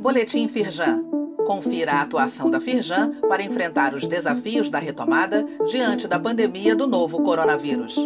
[0.00, 1.04] Boletim Firjan.
[1.46, 6.86] Confira a atuação da Firjan para enfrentar os desafios da retomada diante da pandemia do
[6.86, 7.96] novo coronavírus.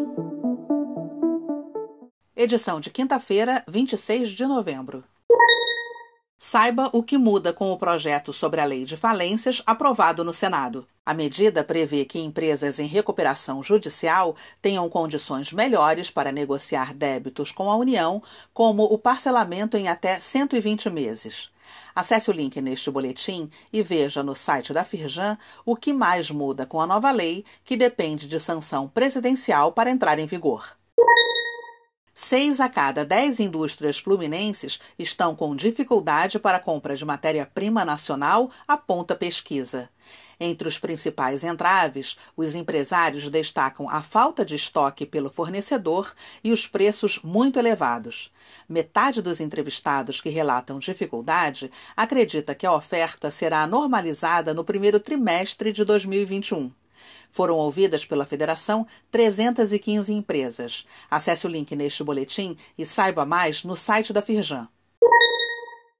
[2.34, 5.04] Edição de quinta-feira, 26 de novembro.
[6.42, 10.88] Saiba o que muda com o projeto sobre a Lei de Falências aprovado no Senado.
[11.04, 17.70] A medida prevê que empresas em recuperação judicial tenham condições melhores para negociar débitos com
[17.70, 18.22] a União,
[18.54, 21.50] como o parcelamento em até 120 meses.
[21.94, 25.36] Acesse o link neste boletim e veja no site da Firjan
[25.66, 30.18] o que mais muda com a nova lei, que depende de sanção presidencial para entrar
[30.18, 30.79] em vigor.
[32.22, 39.16] Seis a cada dez indústrias fluminenses estão com dificuldade para compra de matéria-prima nacional, aponta
[39.16, 39.88] pesquisa.
[40.38, 46.12] Entre os principais entraves, os empresários destacam a falta de estoque pelo fornecedor
[46.44, 48.30] e os preços muito elevados.
[48.68, 55.72] Metade dos entrevistados que relatam dificuldade acredita que a oferta será normalizada no primeiro trimestre
[55.72, 56.70] de 2021.
[57.30, 60.84] Foram ouvidas pela Federação 315 empresas.
[61.10, 64.68] Acesse o link neste boletim e saiba mais no site da Firjan.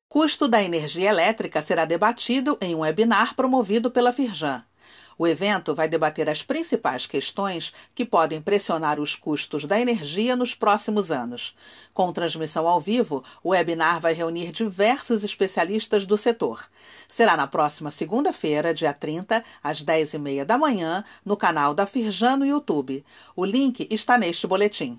[0.09, 4.65] Custo da energia elétrica será debatido em um webinar promovido pela Firjan.
[5.21, 10.55] O evento vai debater as principais questões que podem pressionar os custos da energia nos
[10.55, 11.55] próximos anos.
[11.93, 16.65] Com transmissão ao vivo, o webinar vai reunir diversos especialistas do setor.
[17.07, 22.47] Será na próxima segunda-feira, dia 30, às 10h30 da manhã, no canal da Firjan no
[22.47, 23.05] YouTube.
[23.37, 24.99] O link está neste boletim.